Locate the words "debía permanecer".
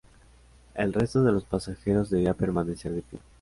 2.09-2.91